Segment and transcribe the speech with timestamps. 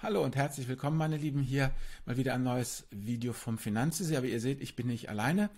[0.00, 1.42] Hallo und herzlich willkommen, meine Lieben.
[1.42, 1.72] Hier
[2.06, 4.16] mal wieder ein neues Video vom Finanzsee.
[4.16, 5.50] Aber ihr seht, ich bin nicht alleine.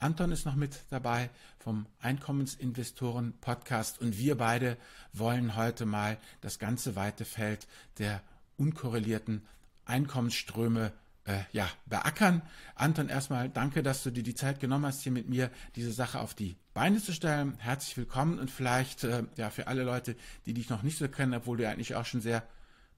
[0.00, 1.30] Anton ist noch mit dabei
[1.60, 4.76] vom Einkommensinvestoren Podcast und wir beide
[5.12, 7.68] wollen heute mal das ganze weite Feld
[7.98, 8.22] der
[8.56, 9.46] unkorrelierten
[9.84, 10.92] Einkommensströme
[11.24, 12.42] äh, ja, beackern.
[12.74, 16.18] Anton, erstmal danke, dass du dir die Zeit genommen hast, hier mit mir diese Sache
[16.18, 17.54] auf die Beine zu stellen.
[17.58, 21.34] Herzlich willkommen und vielleicht äh, ja für alle Leute, die dich noch nicht so kennen,
[21.34, 22.42] obwohl du eigentlich auch schon sehr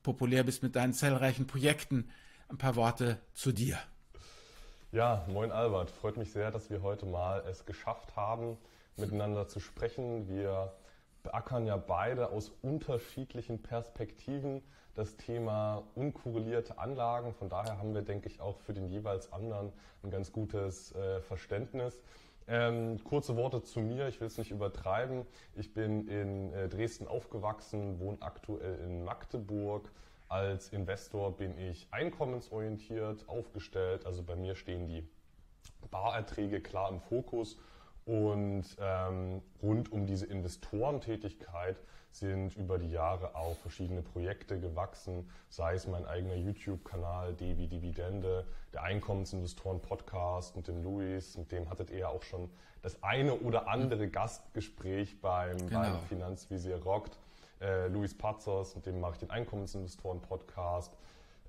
[0.02, 2.10] populär bist mit deinen zahlreichen Projekten,
[2.48, 3.79] ein paar Worte zu dir.
[4.90, 5.90] Ja, moin Albert.
[5.90, 8.56] Freut mich sehr, dass wir heute mal es geschafft haben,
[8.96, 10.29] miteinander zu sprechen.
[10.29, 10.72] Wir
[11.22, 14.62] beackern ja beide aus unterschiedlichen Perspektiven
[14.94, 17.34] das Thema unkorrelierte Anlagen.
[17.34, 19.72] Von daher haben wir, denke ich, auch für den jeweils anderen
[20.03, 22.00] ein ganz gutes äh, Verständnis.
[22.50, 25.26] Ähm, kurze Worte zu mir, ich will es nicht übertreiben.
[25.54, 29.90] Ich bin in äh, Dresden aufgewachsen, wohne aktuell in Magdeburg.
[30.29, 34.06] Als Investor bin ich einkommensorientiert aufgestellt.
[34.06, 35.06] Also bei mir stehen die
[35.91, 37.58] Barerträge klar im Fokus
[38.09, 41.77] und ähm, rund um diese Investorentätigkeit
[42.11, 48.47] sind über die Jahre auch verschiedene Projekte gewachsen, sei es mein eigener YouTube-Kanal, Devi Dividende,
[48.73, 52.48] der Einkommensinvestoren-Podcast mit dem Luis, mit dem hattet ihr ja auch schon
[52.81, 55.83] das eine oder andere Gastgespräch beim, genau.
[55.83, 57.19] beim Finanzvisier Rockt.
[57.61, 60.97] Äh, Luis Pazos, mit dem mache ich den Einkommensinvestoren-Podcast.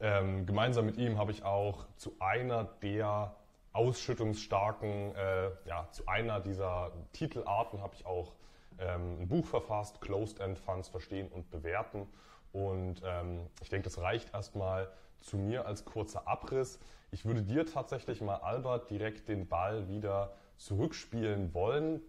[0.01, 3.33] Ähm, gemeinsam mit ihm habe ich auch zu einer der
[3.73, 8.33] ausschüttungsstarken, äh, ja, zu einer dieser Titelarten habe ich auch
[8.79, 12.07] ähm, ein Buch verfasst, Closed End Funds verstehen und bewerten.
[12.51, 14.89] Und ähm, ich denke, das reicht erstmal
[15.21, 16.79] zu mir als kurzer Abriss.
[17.11, 22.01] Ich würde dir tatsächlich mal, Albert, direkt den Ball wieder zurückspielen wollen,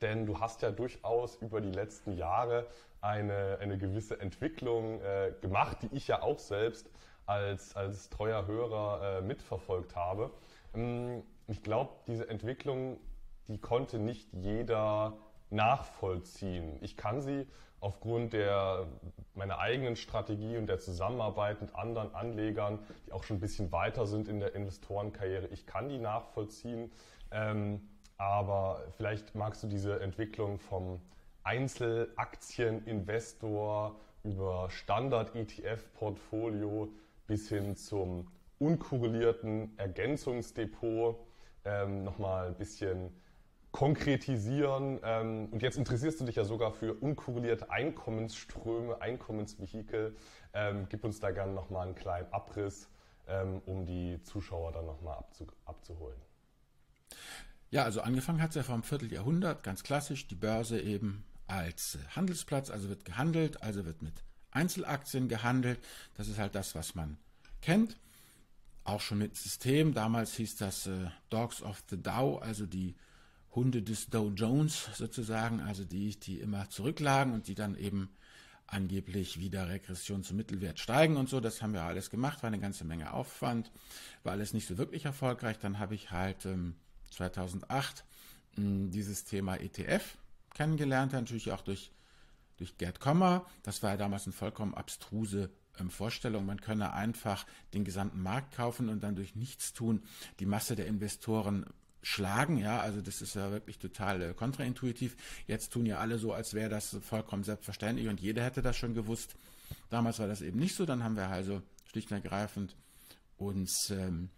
[0.00, 2.66] denn du hast ja durchaus über die letzten Jahre
[3.00, 6.88] eine, eine gewisse Entwicklung äh, gemacht, die ich ja auch selbst
[7.26, 10.30] als, als treuer Hörer äh, mitverfolgt habe.
[10.74, 12.98] Ähm, ich glaube, diese Entwicklung,
[13.48, 15.16] die konnte nicht jeder
[15.50, 16.78] nachvollziehen.
[16.80, 17.46] Ich kann sie
[17.80, 18.86] aufgrund der,
[19.34, 24.06] meiner eigenen Strategie und der Zusammenarbeit mit anderen Anlegern, die auch schon ein bisschen weiter
[24.06, 26.92] sind in der Investorenkarriere, ich kann die nachvollziehen.
[27.30, 27.80] Ähm,
[28.18, 31.00] aber vielleicht magst du diese Entwicklung vom
[31.42, 36.90] Einzelaktieninvestor über Standard-ETF-Portfolio
[37.26, 38.26] bis hin zum
[38.60, 41.18] unkorrelierten Ergänzungsdepot
[41.64, 43.10] ähm, nochmal ein bisschen
[43.72, 45.00] konkretisieren.
[45.02, 50.16] Ähm, und jetzt interessierst du dich ja sogar für unkorrelierte Einkommensströme, Einkommensvehikel.
[50.52, 52.88] Ähm, gib uns da gerne nochmal einen kleinen Abriss,
[53.26, 56.18] ähm, um die Zuschauer dann nochmal abzu abzuholen.
[57.70, 61.98] Ja, also angefangen hat es ja vor einem Vierteljahrhundert, ganz klassisch, die Börse eben als
[62.14, 65.78] Handelsplatz, also wird gehandelt, also wird mit Einzelaktien gehandelt.
[66.14, 67.16] Das ist halt das, was man
[67.62, 67.96] kennt
[68.90, 69.94] auch schon mit System.
[69.94, 72.94] Damals hieß das äh, Dogs of the Dow, also die
[73.54, 78.10] Hunde des Dow Jones sozusagen, also die, die immer zurücklagen und die dann eben
[78.66, 81.40] angeblich wieder Regression zum Mittelwert steigen und so.
[81.40, 83.72] Das haben wir alles gemacht, war eine ganze Menge Aufwand,
[84.22, 85.58] war alles nicht so wirklich erfolgreich.
[85.58, 86.76] Dann habe ich halt ähm,
[87.10, 88.04] 2008
[88.56, 90.16] mh, dieses Thema ETF
[90.54, 91.90] kennengelernt, natürlich auch durch,
[92.56, 93.46] durch Gerd Kommer.
[93.62, 95.50] Das war ja damals eine vollkommen abstruse
[95.88, 100.02] Vorstellung, man könne einfach den gesamten Markt kaufen und dann durch nichts tun
[100.40, 101.64] die Masse der Investoren
[102.02, 105.16] schlagen, ja, also das ist ja wirklich total äh, kontraintuitiv.
[105.46, 108.94] Jetzt tun ja alle so, als wäre das vollkommen selbstverständlich und jeder hätte das schon
[108.94, 109.36] gewusst.
[109.90, 112.76] Damals war das eben nicht so, dann haben wir also schlicht und ergreifend
[113.36, 114.30] uns ähm,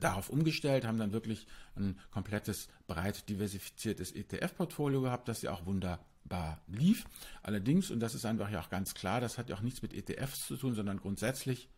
[0.00, 6.04] darauf umgestellt, haben dann wirklich ein komplettes, breit diversifiziertes ETF-Portfolio gehabt, das ja auch wunderbar
[6.66, 7.04] lief.
[7.42, 9.92] Allerdings, und das ist einfach ja auch ganz klar, das hat ja auch nichts mit
[9.92, 11.68] ETFs zu tun, sondern grundsätzlich,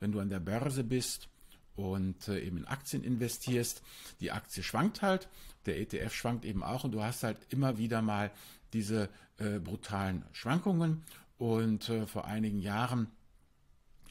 [0.00, 1.28] wenn du an der Börse bist
[1.74, 3.82] und äh, eben in Aktien investierst,
[4.20, 5.28] die Aktie schwankt halt,
[5.66, 8.30] der ETF schwankt eben auch und du hast halt immer wieder mal
[8.72, 9.08] diese
[9.38, 11.04] äh, brutalen Schwankungen
[11.38, 13.08] und äh, vor einigen Jahren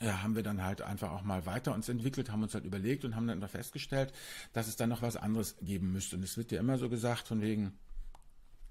[0.01, 3.05] ja, haben wir dann halt einfach auch mal weiter uns entwickelt, haben uns halt überlegt
[3.05, 4.11] und haben dann festgestellt,
[4.51, 6.15] dass es dann noch was anderes geben müsste.
[6.15, 7.77] Und es wird ja immer so gesagt, von wegen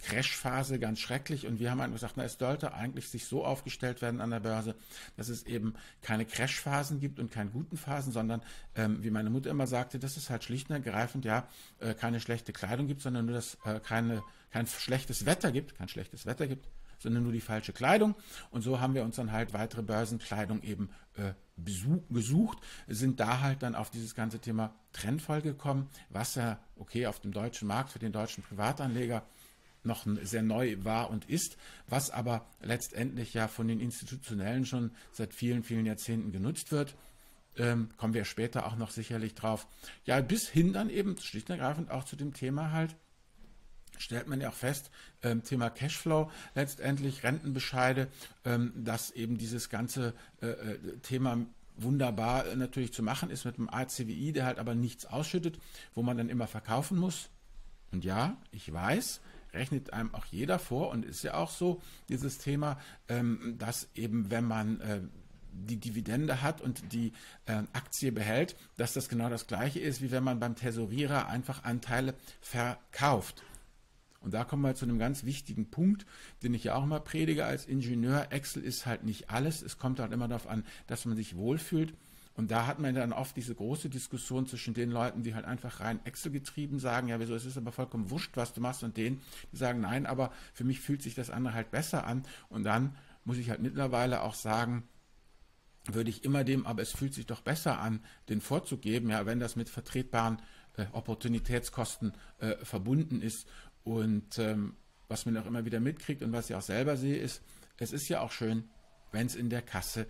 [0.00, 1.46] Crashphase, ganz schrecklich.
[1.46, 4.40] Und wir haben einfach gesagt, na, es sollte eigentlich sich so aufgestellt werden an der
[4.40, 4.74] Börse,
[5.16, 8.42] dass es eben keine Crashphasen gibt und keine guten Phasen, sondern,
[8.74, 11.46] ähm, wie meine Mutter immer sagte, dass es halt schlicht und ergreifend ja
[11.78, 15.88] äh, keine schlechte Kleidung gibt, sondern nur, dass äh, keine, kein schlechtes Wetter gibt, kein
[15.88, 16.68] schlechtes Wetter gibt,
[16.98, 18.14] sondern nur die falsche Kleidung.
[18.50, 21.32] Und so haben wir uns dann halt weitere Börsenkleidung eben äh,
[22.08, 22.58] gesucht,
[22.88, 27.32] sind da halt dann auf dieses ganze Thema Trendfall gekommen, was ja, okay, auf dem
[27.32, 29.22] deutschen Markt für den deutschen Privatanleger
[29.82, 31.56] noch sehr neu war und ist,
[31.88, 36.94] was aber letztendlich ja von den Institutionellen schon seit vielen, vielen Jahrzehnten genutzt wird.
[37.56, 39.66] Ähm, kommen wir später auch noch sicherlich drauf.
[40.04, 42.94] Ja, bis hin dann eben schlicht und ergreifend auch zu dem Thema halt,
[43.98, 44.90] stellt man ja auch fest,
[45.22, 48.08] ähm, Thema Cashflow, letztendlich Rentenbescheide,
[48.44, 51.38] ähm, dass eben dieses ganze äh, äh Thema
[51.76, 55.58] wunderbar äh, natürlich zu machen ist mit dem ACWI, der halt aber nichts ausschüttet,
[55.94, 57.30] wo man dann immer verkaufen muss.
[57.92, 59.20] Und ja, ich weiß,
[59.52, 64.30] rechnet einem auch jeder vor und ist ja auch so, dieses Thema, ähm, dass eben,
[64.30, 65.00] wenn man äh,
[65.52, 67.12] die Dividende hat und die
[67.46, 71.64] äh, Aktie behält, dass das genau das gleiche ist, wie wenn man beim Tesorierer einfach
[71.64, 73.42] Anteile verkauft.
[74.20, 76.04] Und da kommen wir zu einem ganz wichtigen Punkt,
[76.42, 78.26] den ich ja auch mal predige als Ingenieur.
[78.30, 79.62] Excel ist halt nicht alles.
[79.62, 81.94] Es kommt halt immer darauf an, dass man sich wohlfühlt.
[82.40, 85.80] Und da hat man dann oft diese große Diskussion zwischen den Leuten, die halt einfach
[85.80, 88.96] rein Excel getrieben sagen, ja, wieso, es ist aber vollkommen wurscht, was du machst, und
[88.96, 89.20] denen,
[89.52, 92.24] die sagen, nein, aber für mich fühlt sich das andere halt besser an.
[92.48, 92.96] Und dann
[93.26, 94.84] muss ich halt mittlerweile auch sagen,
[95.84, 99.38] würde ich immer dem, aber es fühlt sich doch besser an, den vorzugeben, ja, wenn
[99.38, 100.40] das mit vertretbaren
[100.78, 103.46] äh, Opportunitätskosten äh, verbunden ist.
[103.84, 104.76] Und ähm,
[105.08, 107.42] was man auch immer wieder mitkriegt und was ich auch selber sehe, ist,
[107.76, 108.70] es ist ja auch schön,
[109.12, 110.06] wenn es in der Kasse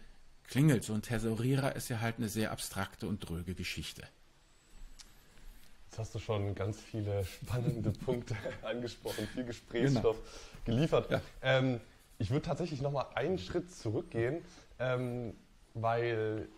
[0.51, 0.85] klingelt.
[0.85, 4.03] So ein Tesorierer ist ja halt eine sehr abstrakte und dröge Geschichte.
[5.87, 10.17] Jetzt hast du schon ganz viele spannende Punkte angesprochen, viel Gesprächsstoff
[10.65, 10.77] genau.
[10.77, 11.11] geliefert.
[11.11, 11.21] Ja.
[11.43, 11.81] Ähm,
[12.19, 14.45] ich würde tatsächlich nochmal einen Schritt zurückgehen,
[14.79, 15.35] ähm,
[15.75, 16.49] weil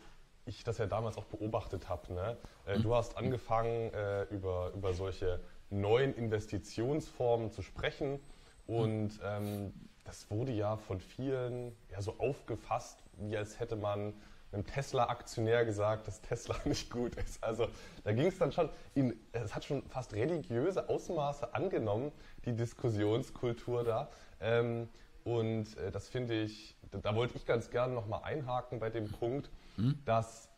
[0.44, 2.12] ich das ja damals auch beobachtet habe.
[2.12, 2.36] Ne?
[2.66, 2.82] Äh, mhm.
[2.82, 5.40] Du hast angefangen, äh, über, über solche
[5.70, 8.20] neuen Investitionsformen zu sprechen.
[8.66, 9.72] Und ähm,
[10.04, 14.14] das wurde ja von vielen ja, so aufgefasst, wie als hätte man
[14.52, 17.42] einem Tesla-Aktionär gesagt, dass Tesla nicht gut ist.
[17.42, 17.68] Also
[18.04, 22.12] da ging es dann schon, in, es hat schon fast religiöse Ausmaße angenommen,
[22.44, 24.10] die Diskussionskultur da.
[24.40, 24.88] Ähm,
[25.24, 29.10] und äh, das finde ich, da, da, wollte ich ganz gerne nochmal einhaken bei dem
[29.10, 29.98] Punkt, mhm.
[30.04, 30.48] dass,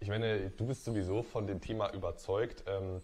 [0.00, 2.64] ich meine, du bist sowieso von dem Thema überzeugt.
[2.66, 3.00] Ähm,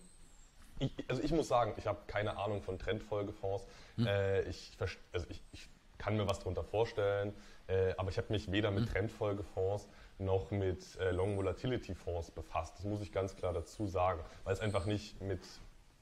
[0.78, 3.64] ich, also ich muss sagen, ich habe keine Ahnung von Trendfolgefonds.
[3.96, 4.06] Hm.
[4.06, 4.76] Äh, ich,
[5.12, 7.34] also ich, ich, kann mir was darunter vorstellen,
[7.66, 8.92] äh, aber ich habe mich weder mit hm.
[8.92, 12.78] Trendfolgefonds noch mit äh, Long Volatility Fonds befasst.
[12.78, 15.40] Das muss ich ganz klar dazu sagen, weil es einfach nicht mit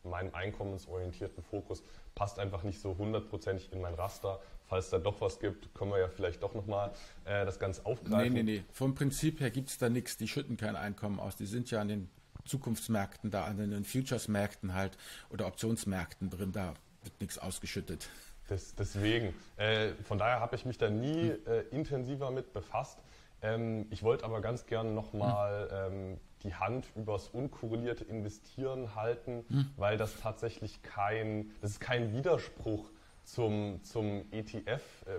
[0.05, 1.83] meinem einkommensorientierten Fokus
[2.15, 4.41] passt einfach nicht so hundertprozentig in mein Raster.
[4.69, 6.93] Falls da doch was gibt, können wir ja vielleicht doch nochmal
[7.25, 8.33] äh, das Ganze aufgreifen.
[8.33, 8.65] Nee, nee, nee.
[8.73, 10.17] Vom Prinzip her gibt es da nichts.
[10.17, 11.37] Die schütten kein Einkommen aus.
[11.37, 12.11] Die sind ja an den
[12.47, 14.97] Zukunftsmärkten, da an den Futures-Märkten halt
[15.31, 18.09] oder Optionsmärkten drin, da wird nichts ausgeschüttet.
[18.49, 22.99] Das, deswegen, äh, von daher habe ich mich da nie äh, intensiver mit befasst.
[23.43, 29.71] Ähm, ich wollte aber ganz gerne nochmal ähm, die Hand übers unkorrelierte Investieren halten, hm.
[29.77, 32.91] weil das tatsächlich kein, das ist kein Widerspruch
[33.25, 34.83] zum, zum ETF.
[35.07, 35.19] Äh,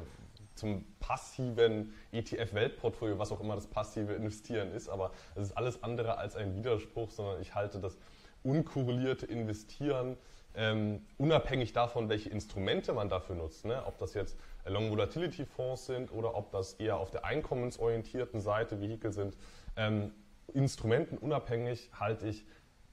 [0.57, 4.89] zum passiven ETF-Weltportfolio, was auch immer das passive Investieren ist.
[4.89, 7.97] Aber es ist alles andere als ein Widerspruch, sondern ich halte das
[8.43, 10.17] unkorrelierte Investieren
[10.57, 13.85] ähm, unabhängig davon, welche Instrumente man dafür nutzt, ne?
[13.85, 18.81] ob das jetzt Long Volatility Fonds sind oder ob das eher auf der einkommensorientierten Seite
[18.81, 19.37] Vehikel sind,
[19.75, 20.11] ähm,
[20.53, 22.43] Instrumenten unabhängig halte ich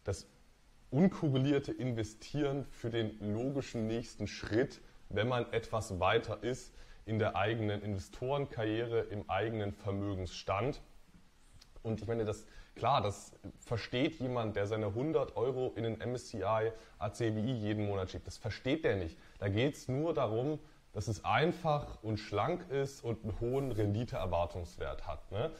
[0.04, 0.26] das
[0.90, 6.74] unkorrelierte Investieren für den logischen nächsten Schritt, wenn man etwas weiter ist
[7.06, 10.80] in der eigenen Investorenkarriere, im eigenen Vermögensstand.
[11.82, 16.72] Und ich meine, das, klar, das versteht jemand, der seine 100 Euro in den MSCI
[16.98, 18.26] ACWI jeden Monat schiebt.
[18.26, 19.18] Das versteht der nicht.
[19.38, 20.58] Da geht es nur darum,
[20.92, 25.30] dass es einfach und schlank ist und einen hohen Renditeerwartungswert hat.
[25.32, 25.50] Ne?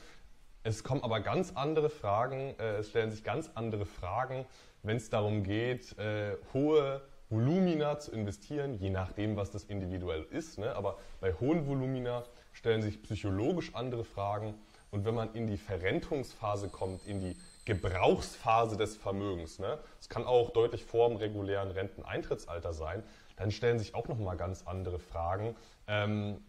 [0.63, 4.47] Es kommen aber ganz andere Fragen, äh, es stellen sich ganz andere Fragen,
[4.83, 7.03] wenn es darum geht, äh, hohe
[7.35, 10.59] Volumina zu investieren, je nachdem, was das individuell ist.
[10.59, 10.75] Ne?
[10.77, 12.23] Aber bei hohen Volumina
[12.53, 14.55] stellen sich psychologisch andere Fragen.
[14.93, 19.79] Und wenn man in die Verrentungsphase kommt, in die Gebrauchsphase des Vermögens, ne?
[19.99, 23.03] das kann auch deutlich vor dem regulären Renteneintrittsalter sein,
[23.35, 25.57] dann stellen sich auch nochmal ganz andere Fragen.
[25.89, 26.41] Ähm,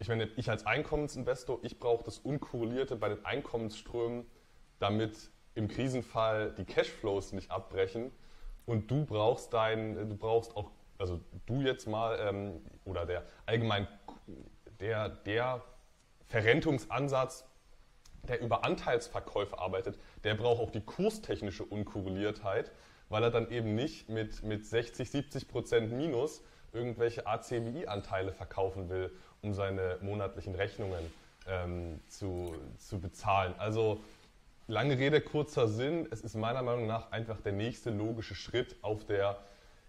[0.00, 4.26] ich meine, ich als Einkommensinvestor, ich brauche das Unkorrelierte bei den Einkommensströmen,
[4.80, 8.10] damit im Krisenfall die Cashflows nicht abbrechen
[8.66, 13.86] und du brauchst dein, du brauchst auch, also du jetzt mal ähm, oder der allgemein
[14.80, 15.62] der, der
[16.26, 17.44] Verrentungsansatz,
[18.28, 22.72] der über Anteilsverkäufe arbeitet, der braucht auch die kurstechnische Unkorreliertheit,
[23.08, 26.42] weil er dann eben nicht mit, mit 60, 70 Prozent Minus
[26.72, 31.12] irgendwelche ACWI-Anteile verkaufen will, um seine monatlichen Rechnungen
[31.48, 33.54] ähm, zu, zu bezahlen.
[33.58, 34.00] Also
[34.68, 36.08] Lange Rede, kurzer Sinn.
[36.10, 39.38] Es ist meiner Meinung nach einfach der nächste logische Schritt auf der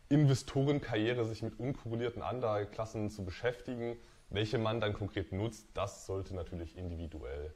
[0.09, 3.97] Investorenkarriere sich mit unkorrelierten Anlageklassen zu beschäftigen.
[4.29, 7.53] Welche man dann konkret nutzt, das sollte natürlich individuell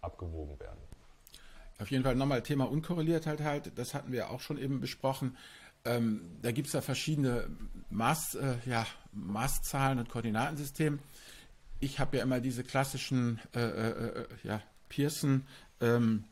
[0.00, 0.78] abgewogen werden.
[1.80, 5.36] Auf jeden Fall nochmal Thema Unkorreliertheit halt, das hatten wir auch schon eben besprochen.
[5.84, 7.48] Ähm, da gibt es ja verschiedene
[7.88, 10.98] Maß, äh, ja, Maßzahlen und Koordinatensysteme.
[11.80, 15.46] Ich habe ja immer diese klassischen äh, äh, äh ja, Pearson
[15.80, 16.24] ähm,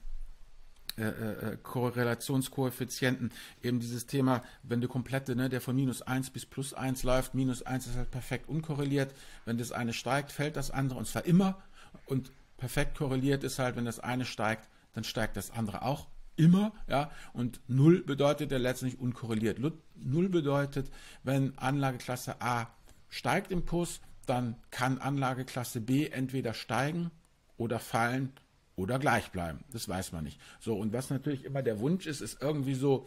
[0.98, 6.46] äh, äh, Korrelationskoeffizienten, eben dieses Thema, wenn du komplette, ne, der von minus 1 bis
[6.46, 9.14] plus 1 läuft, minus 1 ist halt perfekt unkorreliert.
[9.44, 11.62] Wenn das eine steigt, fällt das andere und zwar immer.
[12.06, 16.72] Und perfekt korreliert ist halt, wenn das eine steigt, dann steigt das andere auch immer,
[16.86, 19.58] ja, und null bedeutet ja letztendlich unkorreliert.
[19.58, 20.90] Null bedeutet,
[21.24, 22.68] wenn Anlageklasse A
[23.08, 27.10] steigt im Kurs, dann kann Anlageklasse B entweder steigen
[27.56, 28.32] oder fallen
[28.78, 29.64] oder gleich bleiben.
[29.72, 30.40] Das weiß man nicht.
[30.60, 33.06] So, und was natürlich immer der Wunsch ist, ist irgendwie so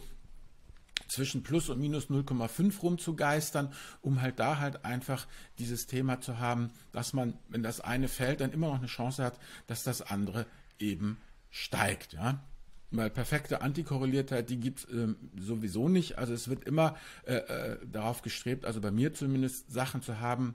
[1.08, 5.26] zwischen plus und minus 0,5 rumzugeistern, um halt da halt einfach
[5.58, 9.24] dieses Thema zu haben, dass man, wenn das eine fällt, dann immer noch eine Chance
[9.24, 10.46] hat, dass das andere
[10.78, 11.18] eben
[11.50, 12.12] steigt.
[12.12, 12.44] Ja?
[12.90, 16.18] Weil perfekte Antikorreliertheit, die gibt es ähm, sowieso nicht.
[16.18, 20.54] Also es wird immer äh, äh, darauf gestrebt, also bei mir zumindest, Sachen zu haben,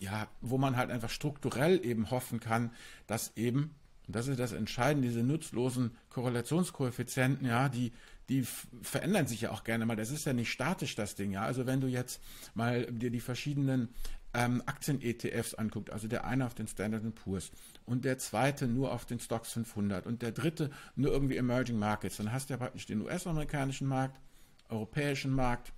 [0.00, 2.72] ja, wo man halt einfach strukturell eben hoffen kann,
[3.06, 3.74] dass eben,
[4.08, 7.92] und das ist das Entscheidende, diese nutzlosen Korrelationskoeffizienten, ja, die,
[8.30, 8.42] die
[8.80, 9.96] verändern sich ja auch gerne mal.
[9.96, 11.42] Das ist ja nicht statisch, das Ding, ja.
[11.42, 12.22] Also wenn du jetzt
[12.54, 13.90] mal dir die verschiedenen
[14.32, 17.50] ähm, Aktien-ETFs anguckt, also der eine auf den Standard Poor's
[17.84, 22.16] und der zweite nur auf den Stocks 500 und der dritte nur irgendwie Emerging Markets,
[22.16, 24.18] dann hast du ja praktisch den US-amerikanischen Markt,
[24.70, 25.74] europäischen Markt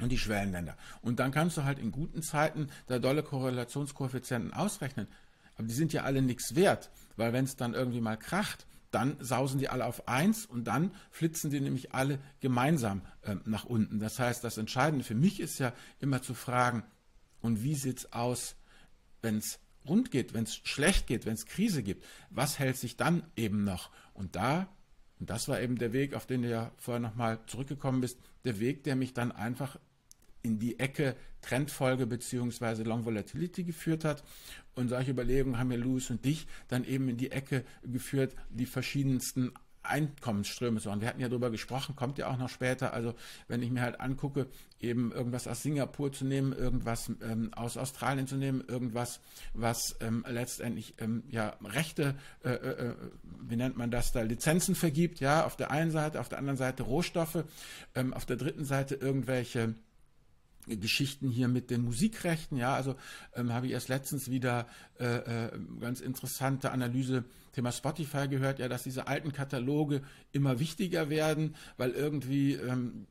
[0.00, 0.76] und die Schwellenländer.
[1.02, 5.06] Und dann kannst du halt in guten Zeiten da dolle Korrelationskoeffizienten ausrechnen.
[5.54, 9.16] Aber die sind ja alle nichts wert, weil wenn es dann irgendwie mal kracht, dann
[9.20, 13.98] sausen die alle auf 1 und dann flitzen die nämlich alle gemeinsam äh, nach unten.
[13.98, 16.84] Das heißt, das Entscheidende für mich ist ja immer zu fragen,
[17.40, 18.56] und wie sieht es aus,
[19.22, 22.04] wenn es rund geht, wenn es schlecht geht, wenn es Krise gibt?
[22.30, 23.90] Was hält sich dann eben noch?
[24.14, 24.68] Und da,
[25.20, 28.58] und das war eben der Weg, auf den du ja vorher nochmal zurückgekommen bist, der
[28.58, 29.78] Weg, der mich dann einfach
[30.42, 32.82] in die Ecke Trendfolge bzw.
[32.82, 34.24] Long Volatility geführt hat.
[34.74, 38.66] Und solche Überlegungen haben ja Louis und dich dann eben in die Ecke geführt, die
[38.66, 39.52] verschiedensten
[39.88, 40.90] Einkommensströme so.
[40.90, 42.92] Und wir hatten ja darüber gesprochen, kommt ja auch noch später.
[42.92, 43.14] Also
[43.48, 44.48] wenn ich mir halt angucke,
[44.80, 49.20] eben irgendwas aus Singapur zu nehmen, irgendwas ähm, aus Australien zu nehmen, irgendwas,
[49.54, 52.14] was ähm, letztendlich ähm, ja Rechte,
[52.44, 52.94] äh, äh, äh
[53.40, 56.58] wie nennt man das da, Lizenzen vergibt, ja, auf der einen Seite, auf der anderen
[56.58, 57.44] Seite Rohstoffe,
[57.94, 59.74] ähm, auf der dritten Seite irgendwelche
[60.76, 62.56] Geschichten hier mit den Musikrechten.
[62.56, 62.94] Ja, also
[63.34, 64.66] ähm, habe ich erst letztens wieder
[64.98, 71.10] äh, äh, ganz interessante Analyse Thema Spotify gehört, ja, dass diese alten Kataloge immer wichtiger
[71.10, 73.06] werden, weil irgendwie ähm,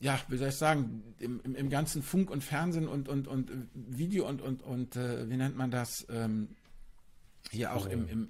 [0.00, 3.50] ja, wie soll ich sagen, im, im, im, ganzen Funk und Fernsehen und, und, und
[3.74, 6.06] Video und, und, und äh, wie nennt man das?
[6.08, 6.48] Ähm,
[7.50, 8.28] hier auch im, im,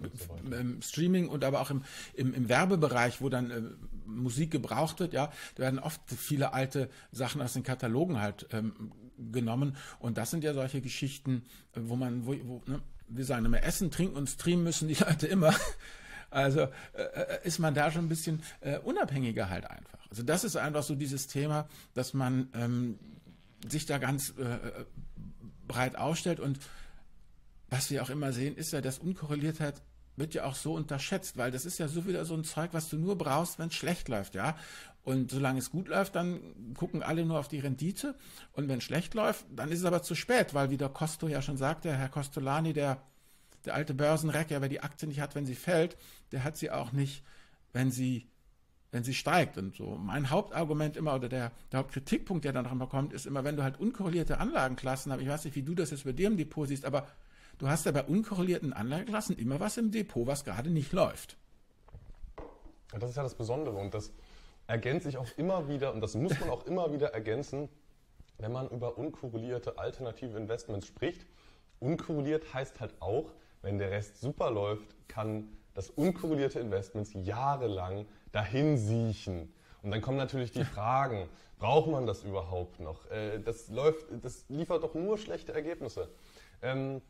[0.52, 1.82] im, Streaming und aber auch im,
[2.14, 3.62] im, im Werbebereich, wo dann äh,
[4.08, 8.92] Musik gebraucht wird, ja, da werden oft viele alte Sachen aus den Katalogen halt ähm,
[9.32, 9.76] genommen.
[9.98, 13.62] Und das sind ja solche Geschichten, äh, wo man, wo, wo ne, wir sagen immer,
[13.62, 15.54] essen, trinken und streamen müssen die Leute immer.
[16.30, 16.60] Also
[16.92, 19.98] äh, äh, ist man da schon ein bisschen äh, unabhängiger halt einfach.
[20.10, 22.98] Also das ist einfach so dieses Thema, dass man ähm,
[23.66, 24.84] sich da ganz äh, äh
[25.66, 26.58] breit aufstellt und
[27.68, 29.82] was wir auch immer sehen, ist ja, dass Unkorreliertheit
[30.18, 32.88] wird ja auch so unterschätzt, weil das ist ja so wieder so ein Zeug, was
[32.88, 34.56] du nur brauchst, wenn es schlecht läuft, ja.
[35.04, 36.40] Und solange es gut läuft, dann
[36.74, 38.14] gucken alle nur auf die Rendite.
[38.52, 41.28] Und wenn es schlecht läuft, dann ist es aber zu spät, weil wie der Costo
[41.28, 43.00] ja schon sagte, Herr Costolani, der,
[43.64, 45.96] der alte Börsenreck, ja, wer die Aktie nicht hat, wenn sie fällt,
[46.32, 47.24] der hat sie auch nicht,
[47.72, 48.26] wenn sie
[48.90, 49.58] wenn sie steigt.
[49.58, 53.26] Und so mein Hauptargument immer oder der, der Hauptkritikpunkt, der dann noch immer kommt, ist
[53.26, 56.12] immer, wenn du halt unkorrelierte Anlagenklassen hast, ich weiß nicht, wie du das jetzt bei
[56.12, 57.06] dir im Depot siehst, aber
[57.58, 61.36] Du hast ja bei unkorrelierten Anlageklassen immer was im Depot, was gerade nicht läuft.
[62.92, 64.12] Das ist ja das Besondere und das
[64.68, 67.68] ergänzt sich auch immer wieder und das muss man auch immer wieder ergänzen,
[68.38, 71.26] wenn man über unkorrelierte alternative Investments spricht.
[71.80, 78.78] Unkorreliert heißt halt auch, wenn der Rest super läuft, kann das unkorrelierte Investments jahrelang dahin
[78.78, 79.52] siechen.
[79.82, 83.10] Und dann kommen natürlich die Fragen, braucht man das überhaupt noch?
[83.10, 86.08] Äh, das, läuft, das liefert doch nur schlechte Ergebnisse.
[86.62, 87.00] Ähm,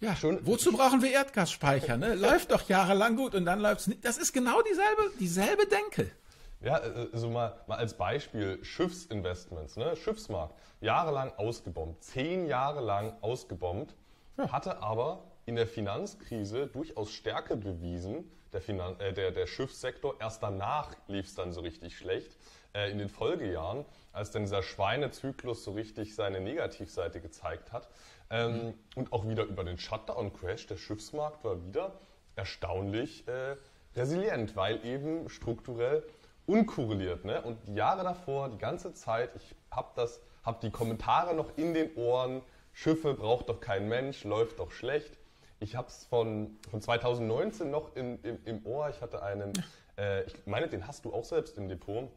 [0.00, 0.44] ja, schon.
[0.46, 1.96] Wozu brauchen wir Erdgasspeicher?
[1.96, 2.14] Ne?
[2.14, 4.04] Läuft doch jahrelang gut und dann läuft es nicht.
[4.04, 6.10] Das ist genau dieselbe, dieselbe Denke.
[6.60, 6.80] Ja,
[7.12, 9.94] also mal, mal als Beispiel Schiffsinvestments, ne?
[9.96, 13.94] Schiffsmarkt, jahrelang ausgebombt, zehn Jahre lang ausgebombt,
[14.38, 14.50] ja.
[14.50, 20.16] hatte aber in der Finanzkrise durchaus Stärke bewiesen, der, Finan äh, der, der Schiffssektor.
[20.20, 22.36] Erst danach lief es dann so richtig schlecht,
[22.74, 27.88] äh, in den Folgejahren, als dann dieser Schweinezyklus so richtig seine Negativseite gezeigt hat.
[28.30, 28.74] Ähm, mhm.
[28.96, 31.92] Und auch wieder über den Shutdown-Crash, der Schiffsmarkt war wieder
[32.34, 33.56] erstaunlich äh,
[33.94, 36.02] resilient, weil eben strukturell
[36.46, 37.24] unkorreliert.
[37.24, 37.40] Ne?
[37.42, 41.74] Und die Jahre davor, die ganze Zeit, ich habe das, habe die Kommentare noch in
[41.74, 42.42] den Ohren,
[42.72, 45.18] Schiffe braucht doch kein Mensch, läuft doch schlecht.
[45.60, 48.90] Ich habe es von, von 2019 noch in, im, im Ohr.
[48.90, 49.52] Ich hatte einen,
[49.96, 52.10] äh, ich meine, den hast du auch selbst im Depot,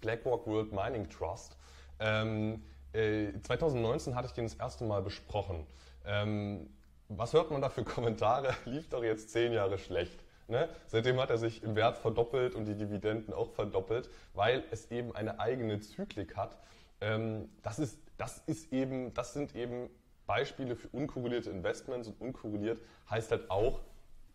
[0.00, 1.56] BlackRock World Mining Trust.
[2.00, 2.62] Ähm,
[2.94, 5.66] äh, 2019 hatte ich den das erste Mal besprochen.
[6.04, 6.70] Ähm,
[7.08, 8.54] was hört man da für Kommentare?
[8.64, 10.24] Lief doch jetzt zehn Jahre schlecht.
[10.46, 10.68] Ne?
[10.86, 15.14] Seitdem hat er sich im Wert verdoppelt und die Dividenden auch verdoppelt, weil es eben
[15.14, 16.58] eine eigene Zyklik hat.
[17.00, 19.88] Ähm, das, ist, das, ist eben, das sind eben
[20.26, 23.80] Beispiele für unkorrelierte Investments und unkorreliert heißt halt auch,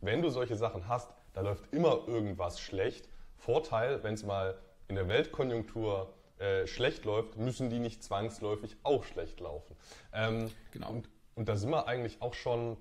[0.01, 3.09] wenn du solche Sachen hast, da läuft immer irgendwas schlecht.
[3.35, 9.03] Vorteil, wenn es mal in der Weltkonjunktur äh, schlecht läuft, müssen die nicht zwangsläufig auch
[9.03, 9.75] schlecht laufen.
[10.13, 10.89] Ähm, genau.
[10.89, 12.77] Und, und da sind wir eigentlich auch schon,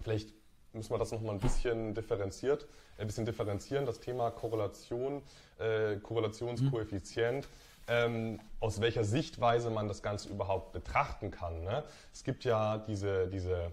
[0.00, 0.32] vielleicht
[0.72, 2.66] müssen wir das nochmal ein bisschen differenziert,
[2.98, 5.22] ein bisschen differenzieren, das Thema Korrelation,
[5.58, 7.46] äh, Korrelationskoeffizient.
[7.46, 7.50] Mhm.
[7.88, 11.62] Ähm, aus welcher Sichtweise man das Ganze überhaupt betrachten kann.
[11.62, 11.84] Ne?
[12.12, 13.70] Es gibt ja diese, diese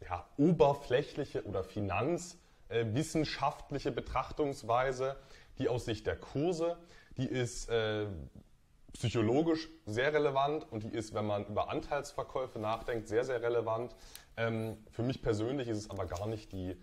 [0.00, 5.16] ja, oberflächliche oder finanzwissenschaftliche äh, Betrachtungsweise,
[5.58, 6.76] die aus Sicht der Kurse,
[7.16, 8.06] die ist äh,
[8.92, 13.94] psychologisch sehr relevant und die ist, wenn man über Anteilsverkäufe nachdenkt, sehr, sehr relevant.
[14.36, 16.76] Ähm, für mich persönlich ist es aber gar nicht die,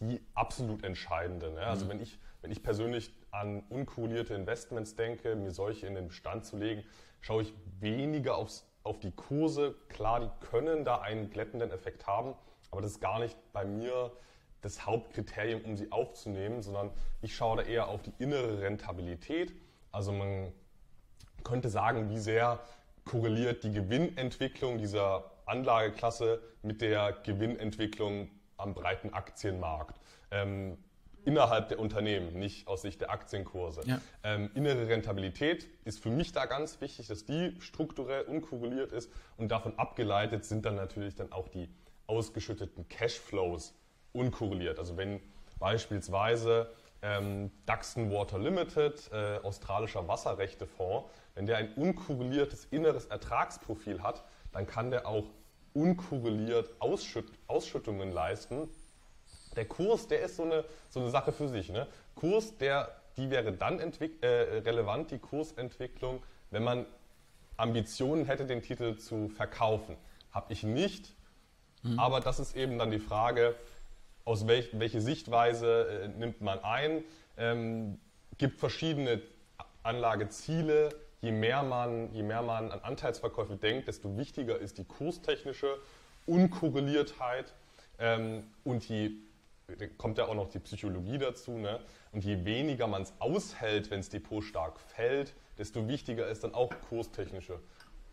[0.00, 1.50] die absolut entscheidende.
[1.50, 1.60] Ne?
[1.60, 1.90] Also mhm.
[1.90, 6.56] wenn, ich, wenn ich persönlich an unkorrelierte Investments denke, mir solche in den Bestand zu
[6.56, 6.84] legen,
[7.20, 9.74] schaue ich weniger aufs, auf die Kurse.
[9.88, 12.34] Klar, die können da einen glättenden Effekt haben,
[12.70, 14.12] aber das ist gar nicht bei mir
[14.60, 16.90] das Hauptkriterium, um sie aufzunehmen, sondern
[17.22, 19.52] ich schaue da eher auf die innere Rentabilität.
[19.92, 20.52] Also man
[21.44, 22.60] könnte sagen, wie sehr
[23.04, 29.98] korreliert die Gewinnentwicklung dieser Anlageklasse mit der Gewinnentwicklung am breiten Aktienmarkt.
[30.30, 30.78] Ähm,
[31.24, 33.82] innerhalb der Unternehmen, nicht aus Sicht der Aktienkurse.
[33.84, 34.00] Ja.
[34.22, 39.50] Ähm, innere Rentabilität ist für mich da ganz wichtig, dass die strukturell unkorreliert ist und
[39.50, 41.68] davon abgeleitet sind dann natürlich dann auch die
[42.06, 43.74] ausgeschütteten Cashflows
[44.12, 44.78] unkorreliert.
[44.78, 45.20] Also wenn
[45.58, 46.70] beispielsweise
[47.02, 54.66] ähm, Duxton Water Limited, äh, australischer Wasserrechtefonds, wenn der ein unkorreliertes inneres Ertragsprofil hat, dann
[54.66, 55.26] kann der auch
[55.72, 58.68] unkorreliert Ausschütt Ausschüttungen leisten.
[59.56, 61.70] Der Kurs, der ist so eine, so eine Sache für sich.
[61.70, 61.86] Ne?
[62.14, 66.86] Kurs, der, die wäre dann äh, relevant, die Kursentwicklung, wenn man
[67.56, 69.96] Ambitionen hätte, den Titel zu verkaufen.
[70.32, 71.14] Habe ich nicht.
[71.82, 71.98] Mhm.
[71.98, 73.54] Aber das ist eben dann die Frage,
[74.24, 77.04] aus welch, welche Sichtweise äh, nimmt man ein.
[77.36, 77.98] Ähm,
[78.38, 79.20] gibt verschiedene
[79.82, 85.78] Anlageziele, je mehr man, je mehr man an Anteilsverkäufe denkt, desto wichtiger ist die kurstechnische
[86.26, 87.54] Unkorreliertheit
[87.98, 89.12] ähm, und je
[89.98, 91.52] kommt ja auch noch die Psychologie dazu.
[91.52, 91.80] Ne?
[92.12, 96.54] Und je weniger man es aushält, wenn das Depot stark fällt, desto wichtiger ist dann
[96.54, 97.60] auch kurstechnische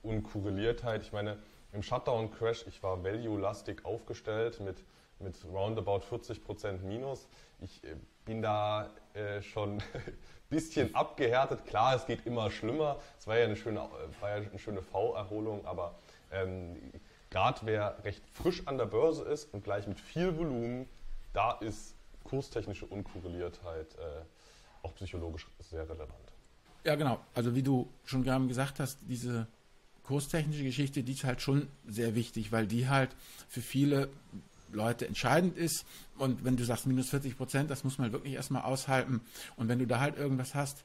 [0.03, 1.01] Unkorreliertheit.
[1.01, 1.37] Ich meine,
[1.73, 4.83] im Shutdown-Crash, ich war value-lastig aufgestellt mit,
[5.19, 7.27] mit roundabout 40% Minus.
[7.59, 9.81] Ich äh, bin da äh, schon
[10.49, 11.65] bisschen abgehärtet.
[11.65, 12.99] Klar, es geht immer schlimmer.
[13.19, 13.87] Es war ja eine schöne,
[14.19, 15.95] war ja eine schöne V-Erholung, aber
[16.31, 16.77] ähm,
[17.29, 20.87] gerade wer recht frisch an der Börse ist und gleich mit viel Volumen,
[21.33, 24.23] da ist kurstechnische Unkorreliertheit äh,
[24.83, 26.11] auch psychologisch sehr relevant.
[26.83, 27.19] Ja, genau.
[27.33, 29.47] Also wie du schon gerade gesagt hast, diese
[30.03, 33.13] kurstechnische Geschichte, die ist halt schon sehr wichtig, weil die halt
[33.49, 34.09] für viele
[34.71, 35.85] Leute entscheidend ist.
[36.17, 39.21] Und wenn du sagst minus 40 Prozent, das muss man wirklich erstmal aushalten.
[39.55, 40.83] Und wenn du da halt irgendwas hast,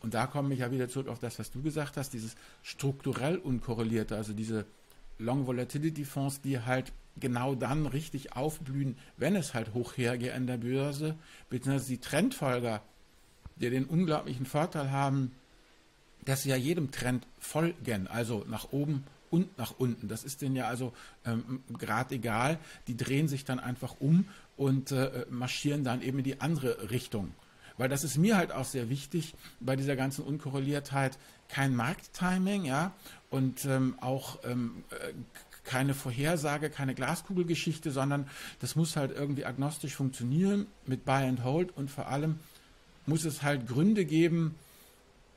[0.00, 3.38] und da komme ich ja wieder zurück auf das, was du gesagt hast, dieses strukturell
[3.38, 4.66] unkorrelierte, also diese
[5.18, 10.46] Long Volatility Fonds, die halt genau dann richtig aufblühen, wenn es halt hoch hergeht an
[10.46, 11.16] der Börse,
[11.48, 12.82] beziehungsweise die Trendfolger,
[13.56, 15.32] die den unglaublichen Vorteil haben,
[16.24, 20.08] dass sie ja jedem Trend folgen, also nach oben und nach unten.
[20.08, 20.92] Das ist denen ja also
[21.26, 22.58] ähm, gerade egal.
[22.86, 27.32] Die drehen sich dann einfach um und äh, marschieren dann eben in die andere Richtung.
[27.76, 31.18] Weil das ist mir halt auch sehr wichtig bei dieser ganzen Unkorreliertheit.
[31.48, 32.92] Kein Markttiming, ja,
[33.30, 35.12] und ähm, auch ähm, äh,
[35.64, 38.28] keine Vorhersage, keine Glaskugelgeschichte, sondern
[38.60, 42.38] das muss halt irgendwie agnostisch funktionieren mit Buy and Hold und vor allem
[43.06, 44.54] muss es halt Gründe geben,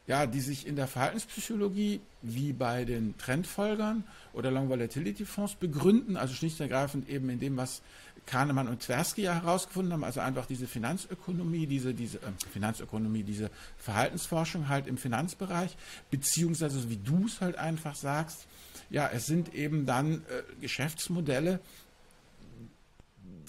[0.07, 6.15] ja, die sich in der Verhaltenspsychologie wie bei den Trendfolgern oder Long Volatility Fonds begründen,
[6.15, 7.81] also schlicht und ergreifend eben in dem, was
[8.25, 13.49] Kahnemann und Tversky ja herausgefunden haben, also einfach diese Finanzökonomie, diese, diese äh, Finanzökonomie, diese
[13.77, 15.75] Verhaltensforschung halt im Finanzbereich,
[16.09, 18.47] beziehungsweise wie du es halt einfach sagst,
[18.89, 21.59] ja, es sind eben dann äh, Geschäftsmodelle,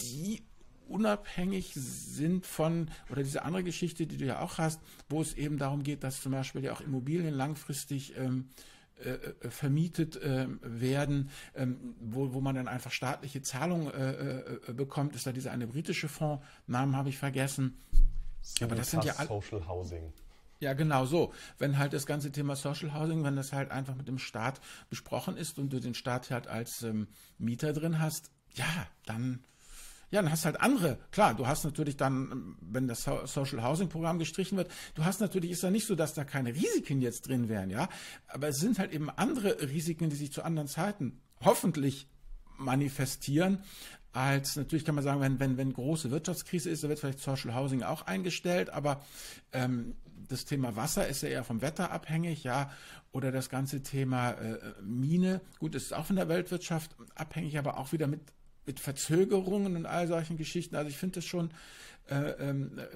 [0.01, 0.43] die
[0.89, 5.59] unabhängig sind von, oder diese andere Geschichte, die du ja auch hast, wo es eben
[5.59, 8.49] darum geht, dass zum Beispiel ja auch Immobilien langfristig ähm,
[8.99, 14.73] äh, äh vermietet äh, werden, ähm, wo, wo man dann einfach staatliche Zahlungen äh, äh
[14.73, 17.79] bekommt, ist da dieser eine britische Fonds, Namen habe ich vergessen.
[18.61, 20.13] Aber das sind ja Social Housing.
[20.61, 21.33] Ja, genau so.
[21.59, 25.37] Wenn halt das ganze Thema Social Housing, wenn das halt einfach mit dem Staat besprochen
[25.37, 27.07] ist und du den Staat halt als ähm,
[27.39, 28.67] Mieter drin hast, ja,
[29.07, 29.45] dann
[30.11, 30.99] ja, dann hast halt andere.
[31.11, 35.51] Klar, du hast natürlich dann, wenn das Social Housing Programm gestrichen wird, du hast natürlich,
[35.51, 37.89] ist ja nicht so, dass da keine Risiken jetzt drin wären, ja.
[38.29, 42.09] Aber es sind halt eben andere Risiken, die sich zu anderen Zeiten hoffentlich
[42.57, 43.63] manifestieren,
[44.13, 47.55] als natürlich kann man sagen, wenn, wenn, wenn große Wirtschaftskrise ist, da wird vielleicht Social
[47.55, 49.05] Housing auch eingestellt, aber
[49.53, 49.95] ähm,
[50.29, 52.71] das Thema Wasser ist ja eher vom Wetter abhängig, ja,
[53.13, 57.93] oder das ganze Thema äh, Mine, gut, ist auch von der Weltwirtschaft abhängig, aber auch
[57.93, 58.21] wieder mit
[58.69, 60.77] mit Verzögerungen und all solchen Geschichten.
[60.77, 61.51] Also ich finde es schon
[62.11, 62.87] äh, ähm, äh,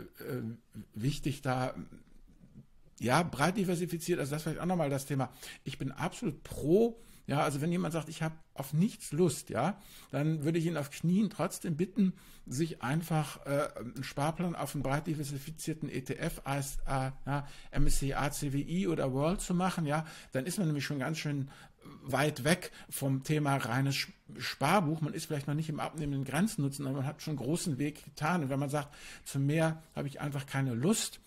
[0.95, 1.75] wichtig, da
[3.01, 4.21] ja breit diversifiziert.
[4.21, 5.33] Also das vielleicht auch nochmal das Thema.
[5.65, 7.01] Ich bin absolut pro.
[7.27, 9.81] Ja, also wenn jemand sagt, ich habe auf nichts Lust, ja,
[10.11, 12.13] dann würde ich ihn auf Knien trotzdem bitten,
[12.47, 18.89] sich einfach äh, einen Sparplan auf einen breit diversifizierten ETF, als, äh, ja, MSCI, ACWI
[18.89, 21.49] oder World zu machen, ja, dann ist man nämlich schon ganz schön
[22.03, 25.01] weit weg vom Thema reines Sparbuch.
[25.01, 28.45] Man ist vielleicht noch nicht im abnehmenden Grenznutzen, aber man hat schon großen Weg getan.
[28.45, 31.21] Und wenn man sagt, zu mehr habe ich einfach keine Lust,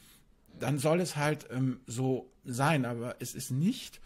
[0.59, 2.85] dann soll es halt ähm, so sein.
[2.85, 4.01] Aber es ist nicht,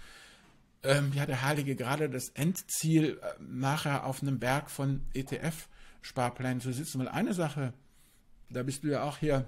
[0.83, 6.71] ähm, ja, der Heilige gerade das Endziel, äh, nachher auf einem Berg von ETF-Sparplänen zu
[6.71, 6.99] sitzen.
[6.99, 7.73] Weil eine Sache,
[8.49, 9.47] da bist du ja auch hier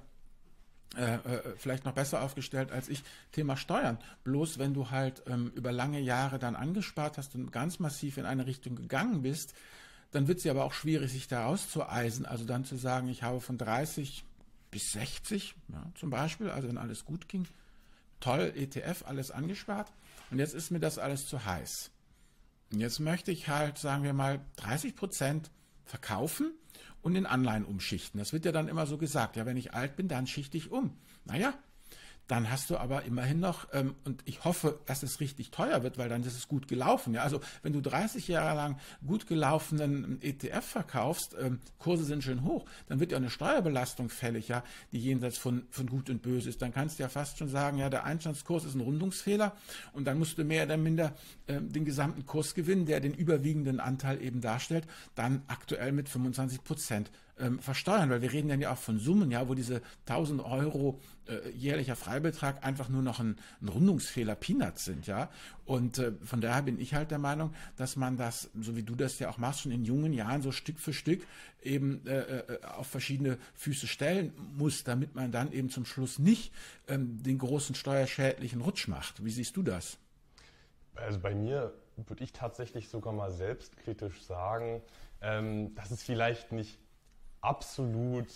[0.98, 3.98] äh, äh, vielleicht noch besser aufgestellt als ich, Thema Steuern.
[4.26, 8.26] Bloß wenn du halt ähm, über lange Jahre dann angespart hast und ganz massiv in
[8.26, 9.54] eine Richtung gegangen bist,
[10.12, 12.26] dann wird es ja aber auch schwierig, sich da rauszueisen.
[12.26, 14.26] Also dann zu sagen, ich habe von 30
[14.70, 17.48] bis 60 ja, zum Beispiel, also wenn alles gut ging,
[18.20, 19.92] toll, ETF, alles angespart.
[20.30, 21.92] Und jetzt ist mir das alles zu heiß.
[22.74, 25.52] Und jetzt möchte ich halt, sagen wir mal, 30 Prozent
[25.92, 26.54] verkaufen
[27.02, 28.18] und in Anleihen umschichten.
[28.18, 30.72] Das wird ja dann immer so gesagt, ja, wenn ich alt bin, dann schichte ich
[30.72, 30.98] um.
[31.26, 31.54] Naja,
[32.28, 35.98] dann hast du aber immerhin noch, ähm, und ich hoffe, dass es richtig teuer wird,
[35.98, 37.14] weil dann ist es gut gelaufen.
[37.14, 37.24] Ja?
[37.24, 42.66] Also wenn du 30 Jahre lang gut gelaufenen ETF verkaufst, ähm, Kurse sind schön hoch,
[42.88, 46.62] dann wird ja eine Steuerbelastung fällig, ja, die jenseits von, von Gut und Böse ist.
[46.62, 49.56] Dann kannst du ja fast schon sagen, ja, der Einstandskurs ist ein Rundungsfehler
[49.94, 51.14] und dann musst du mehr oder minder
[51.48, 56.64] ähm, den gesamten Kurs gewinnen, der den überwiegenden Anteil eben darstellt, dann aktuell mit 25
[56.64, 60.44] Prozent ähm, versteuern, weil wir reden dann ja auch von Summen, ja, wo diese 1000
[60.44, 65.30] Euro äh, jährlicher Freibetrag einfach nur noch ein, ein Rundungsfehler Peanuts sind, ja.
[65.66, 68.96] Und äh, von daher bin ich halt der Meinung, dass man das, so wie du
[68.96, 71.26] das ja auch machst, schon in jungen Jahren so Stück für Stück
[71.62, 76.54] eben äh, äh auf verschiedene Füße stellen muss, damit man dann eben zum Schluss nicht
[76.88, 79.24] ähm, den großen steuerschädlichen Rutsch macht.
[79.26, 79.98] Wie siehst du das?
[80.96, 84.82] Also bei mir würde ich tatsächlich sogar mal selbstkritisch sagen,
[85.22, 86.80] ähm, dass es vielleicht nicht
[87.42, 88.28] absolut,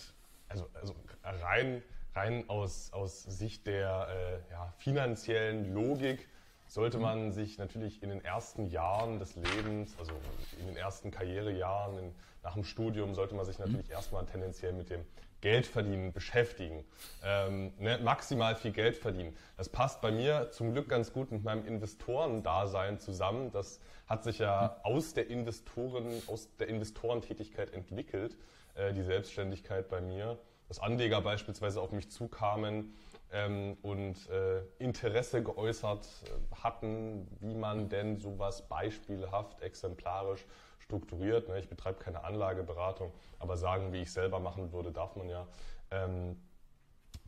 [0.50, 1.82] also, also rein,
[2.13, 6.28] rein aus, aus Sicht der äh, ja, finanziellen Logik
[6.68, 10.12] sollte man sich natürlich in den ersten Jahren des Lebens, also
[10.60, 14.89] in den ersten Karrierejahren in, nach dem Studium, sollte man sich natürlich erstmal tendenziell mit
[14.89, 15.06] dem
[15.41, 16.84] Geldverdienen beschäftigen.
[17.24, 19.36] Ähm, ne, maximal viel Geld verdienen.
[19.58, 23.52] Das passt bei mir zum Glück ganz gut mit meinem Investorendasein zusammen.
[23.52, 28.36] Das hat sich ja aus der Investoren, aus der Investorentätigkeit entwickelt.
[28.76, 32.94] Äh, die Selbstständigkeit bei mir, dass Anleger beispielsweise auf mich zukamen
[33.32, 40.46] ähm, und äh, Interesse geäußert äh, hatten, wie man denn sowas beispielhaft, exemplarisch
[40.80, 41.48] strukturiert.
[41.48, 41.60] Ne?
[41.60, 45.48] Ich betreibe keine Anlageberatung, aber sagen, wie ich selber machen würde, darf man ja.
[45.92, 46.38] Ähm,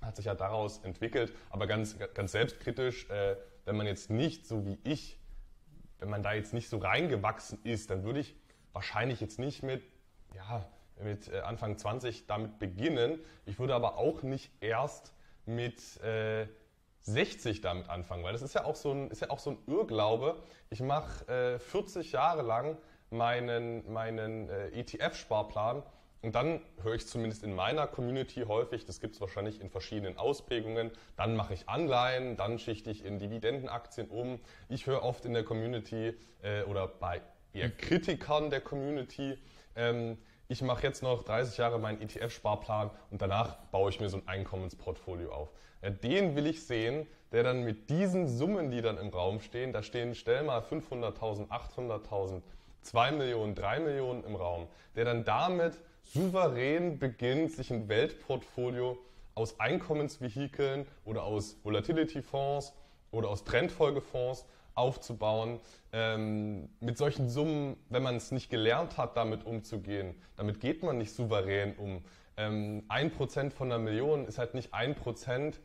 [0.01, 4.65] hat sich ja daraus entwickelt, aber ganz, ganz selbstkritisch, äh, wenn man jetzt nicht so
[4.65, 5.17] wie ich,
[5.99, 8.35] wenn man da jetzt nicht so reingewachsen ist, dann würde ich
[8.73, 9.83] wahrscheinlich jetzt nicht mit,
[10.35, 10.69] ja,
[11.03, 13.19] mit äh, Anfang 20 damit beginnen.
[13.45, 15.13] Ich würde aber auch nicht erst
[15.45, 16.47] mit äh,
[17.01, 19.57] 60 damit anfangen, weil das ist ja auch so ein, ist ja auch so ein
[19.67, 20.41] Irrglaube.
[20.69, 22.77] Ich mache äh, 40 Jahre lang
[23.09, 25.83] meinen, meinen äh, ETF-Sparplan
[26.21, 30.17] Und dann höre ich zumindest in meiner Community häufig, das gibt es wahrscheinlich in verschiedenen
[30.17, 34.39] Ausprägungen, dann mache ich Anleihen, dann schichte ich in Dividendenaktien um.
[34.67, 37.21] Ich höre oft in der Community äh, oder bei
[37.53, 39.37] eher Kritikern der Community,
[39.75, 40.17] ähm,
[40.49, 44.27] ich mache jetzt noch 30 Jahre meinen ETF-Sparplan und danach baue ich mir so ein
[44.27, 45.49] Einkommensportfolio auf.
[45.81, 49.73] Ja, den will ich sehen, der dann mit diesen Summen, die dann im Raum stehen,
[49.73, 52.41] da stehen, stell mal 500.000, 800.000,
[52.81, 58.97] 2 Millionen, 3 Millionen im Raum, der dann damit souverän beginnt, sich ein Weltportfolio
[59.35, 62.73] aus Einkommensvehikeln oder aus Volatility-Fonds
[63.11, 64.45] oder aus Trendfolgefonds
[64.77, 65.59] aufzubauen.
[65.91, 70.97] Ähm, mit solchen Summen, wenn man es nicht gelernt hat, damit umzugehen, damit geht man
[70.97, 72.03] nicht souverän um.
[72.37, 75.59] Ähm, ein Prozent von einer Million ist halt nicht ein Prozent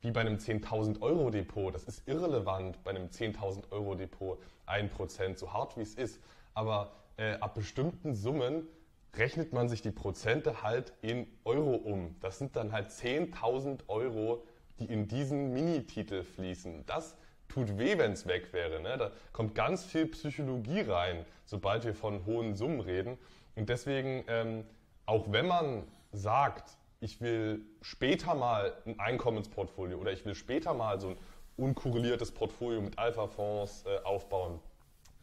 [0.00, 1.74] wie bei einem 10.000 Euro Depot.
[1.74, 4.38] Das ist irrelevant bei einem 10.000 Euro Depot.
[4.66, 6.20] Ein Prozent, so hart wie es ist.
[6.54, 8.66] Aber äh, ab bestimmten Summen
[9.14, 12.16] rechnet man sich die Prozente halt in Euro um.
[12.20, 14.44] Das sind dann halt 10.000 Euro,
[14.78, 16.84] die in diesen Minititel fließen.
[16.86, 17.16] Das
[17.48, 18.80] tut weh, wenn es weg wäre.
[18.80, 18.96] Ne?
[18.98, 23.18] Da kommt ganz viel Psychologie rein, sobald wir von hohen Summen reden.
[23.56, 24.64] Und deswegen, ähm,
[25.06, 31.00] auch wenn man sagt, ich will später mal ein Einkommensportfolio oder ich will später mal
[31.00, 31.16] so ein
[31.56, 34.60] unkorreliertes Portfolio mit Alpha-Fonds äh, aufbauen,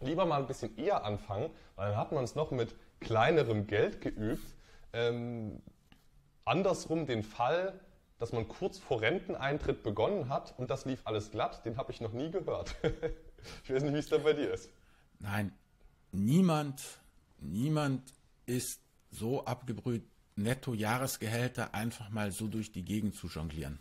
[0.02, 4.02] lieber mal ein bisschen eher anfangen, weil dann hat man es noch mit kleinerem Geld
[4.02, 4.56] geübt.
[4.94, 5.62] Ähm,
[6.46, 7.80] andersrum den Fall,
[8.19, 12.01] dass man kurz vor Renteneintritt begonnen hat und das lief alles glatt, den habe ich
[12.01, 12.75] noch nie gehört.
[13.63, 14.69] ich weiß nicht, wie es da bei dir ist.
[15.19, 15.51] Nein,
[16.12, 16.82] niemand,
[17.39, 18.13] niemand
[18.45, 20.04] ist so abgebrüht,
[20.36, 23.80] Netto-Jahresgehälter einfach mal so durch die Gegend zu jonglieren.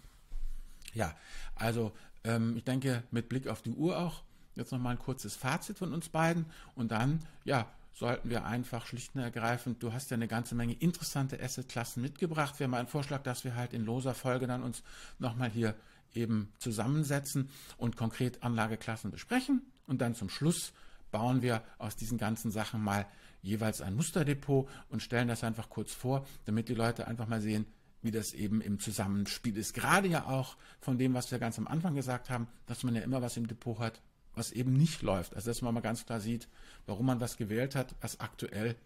[0.92, 1.16] Ja,
[1.57, 1.92] also
[2.23, 4.23] ähm, ich denke, mit Blick auf die Uhr auch,
[4.55, 9.15] jetzt nochmal ein kurzes Fazit von uns beiden und dann, ja, sollten wir einfach schlicht
[9.15, 12.59] und ergreifend, du hast ja eine ganze Menge interessante Assetklassen mitgebracht.
[12.59, 14.83] Wäre mal ein Vorschlag, dass wir halt in loser Folge dann uns
[15.19, 15.75] nochmal hier
[16.13, 19.63] eben zusammensetzen und konkret Anlageklassen besprechen.
[19.87, 20.73] Und dann zum Schluss
[21.11, 23.07] bauen wir aus diesen ganzen Sachen mal
[23.43, 27.67] jeweils ein Musterdepot und stellen das einfach kurz vor, damit die Leute einfach mal sehen,
[28.03, 29.75] wie das eben im Zusammenspiel ist.
[29.75, 33.03] Gerade ja auch von dem, was wir ganz am Anfang gesagt haben, dass man ja
[33.03, 34.01] immer was im Depot hat,
[34.35, 35.35] was eben nicht läuft.
[35.35, 36.49] Also dass man mal ganz klar sieht,
[36.87, 38.77] warum man was gewählt hat, was aktuell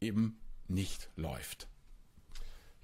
[0.00, 1.68] eben nicht läuft.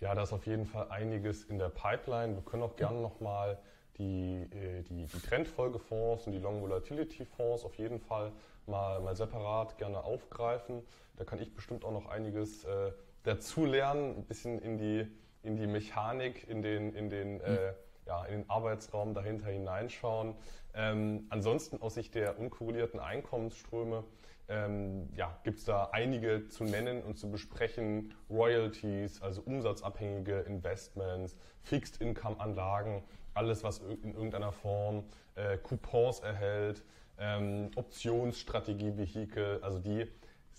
[0.00, 2.34] Ja, da ist auf jeden Fall einiges in der Pipeline.
[2.34, 3.58] Wir können auch gerne nochmal
[3.98, 8.32] die, äh, die, die Trendfolgefonds und die Long Volatility Fonds auf jeden Fall
[8.66, 10.82] mal, mal separat gerne aufgreifen.
[11.16, 15.06] Da kann ich bestimmt auch noch einiges äh, dazu lernen, ein bisschen in die,
[15.42, 17.74] in die Mechanik, in den, in den äh, hm
[18.06, 20.34] ja, in den Arbeitsraum dahinter hineinschauen.
[20.74, 24.04] Ähm, ansonsten aus Sicht der unkorrelierten Einkommensströme
[24.48, 28.14] ähm, ja, gibt es da einige zu nennen und zu besprechen.
[28.28, 36.82] Royalties, also umsatzabhängige Investments, Fixed Income Anlagen, alles was in irgendeiner Form äh, Coupons erhält,
[37.18, 40.06] ähm, Optionsstrategie-Vehikel, also die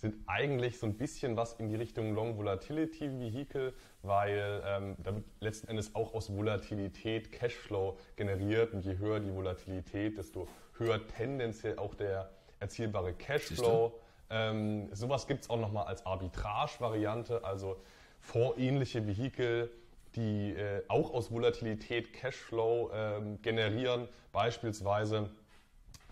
[0.06, 5.16] sind eigentlich so ein bisschen was in die Richtung Long Volatility Vehicle, weil ähm, da
[5.16, 10.46] wird letzten Endes auch aus Volatilität Cashflow generiert und je höher die Volatilität, desto
[10.78, 13.98] höher tendenziell auch der erzielbare Cashflow.
[14.30, 17.76] Ähm, sowas gibt es auch nochmal als Arbitrage-Variante, also
[18.20, 19.72] vorähnliche Vehikel,
[20.14, 25.30] die äh, auch aus Volatilität Cashflow ähm, generieren, beispielsweise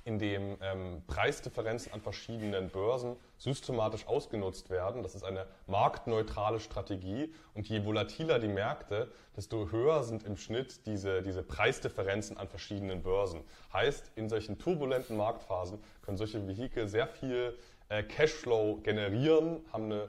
[0.04, 5.02] indem ähm, Preisdifferenzen an verschiedenen Börsen systematisch ausgenutzt werden.
[5.02, 10.86] Das ist eine marktneutrale Strategie und je volatiler die Märkte, desto höher sind im Schnitt
[10.86, 13.42] diese, diese Preisdifferenzen an verschiedenen Börsen.
[13.72, 17.56] Heißt, in solchen turbulenten Marktphasen können solche Vehikel sehr viel
[17.90, 20.08] äh, Cashflow generieren, haben eine,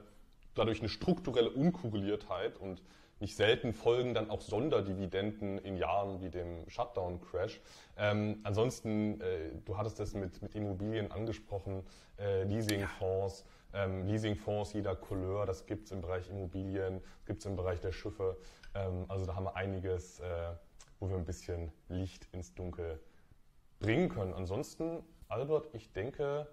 [0.54, 2.80] dadurch eine strukturelle Unkorreliertheit und
[3.18, 7.60] nicht selten folgen dann auch Sonderdividenden in Jahren wie dem Shutdown-Crash.
[7.96, 11.82] Ähm, ansonsten, äh, du hattest das mit, mit Immobilien angesprochen,
[12.18, 13.44] äh, Leasingfonds.
[13.72, 17.92] Ähm, Leasingfonds jeder Couleur, das gibt es im Bereich Immobilien, gibt es im Bereich der
[17.92, 18.36] Schiffe.
[18.74, 20.52] Ähm, also da haben wir einiges, äh,
[21.00, 23.00] wo wir ein bisschen Licht ins Dunkel
[23.78, 24.34] bringen können.
[24.34, 26.48] Ansonsten, Albert, ich denke,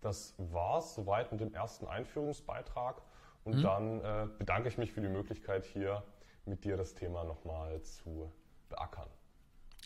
[0.00, 3.02] das war es soweit mit dem ersten Einführungsbeitrag.
[3.48, 3.62] Und mhm.
[3.62, 6.04] dann äh, bedanke ich mich für die Möglichkeit, hier
[6.44, 8.30] mit dir das Thema nochmal zu
[8.68, 9.08] beackern.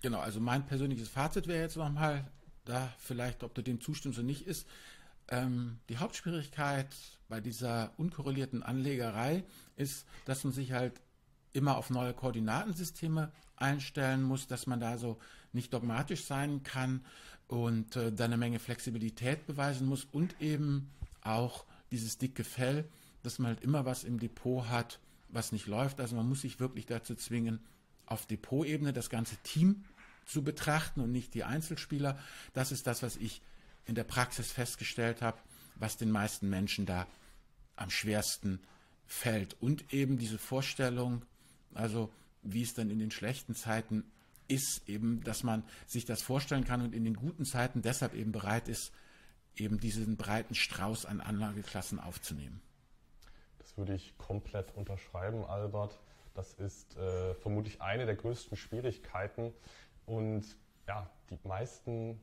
[0.03, 2.25] Genau, also mein persönliches Fazit wäre jetzt nochmal,
[2.65, 4.67] da vielleicht, ob du dem zustimmst oder nicht, ist,
[5.29, 6.89] ähm, die Hauptschwierigkeit
[7.29, 9.45] bei dieser unkorrelierten Anlegerei
[9.77, 11.01] ist, dass man sich halt
[11.53, 15.19] immer auf neue Koordinatensysteme einstellen muss, dass man da so
[15.53, 17.05] nicht dogmatisch sein kann
[17.47, 20.91] und äh, da eine Menge Flexibilität beweisen muss und eben
[21.23, 22.89] auch dieses dicke Fell,
[23.23, 26.01] dass man halt immer was im Depot hat, was nicht läuft.
[26.01, 27.61] Also man muss sich wirklich dazu zwingen,
[28.07, 29.85] auf Depotebene das ganze Team
[30.27, 32.19] zu betrachten und nicht die Einzelspieler.
[32.53, 33.43] Das ist das, was ich
[33.87, 35.39] in der Praxis festgestellt habe,
[35.77, 37.07] was den meisten Menschen da
[37.77, 38.61] am schwersten
[39.07, 39.61] fällt.
[39.61, 41.25] Und eben diese Vorstellung,
[41.75, 44.05] also wie es dann in den schlechten Zeiten
[44.49, 48.33] ist, eben, dass man sich das vorstellen kann und in den guten Zeiten deshalb eben
[48.33, 48.93] bereit ist,
[49.57, 52.61] eben diesen breiten Strauß an Anlageklassen aufzunehmen.
[53.77, 55.99] Würde ich komplett unterschreiben, Albert.
[56.35, 59.53] Das ist äh, vermutlich eine der größten Schwierigkeiten.
[60.07, 60.45] Und
[60.87, 62.21] ja, die meisten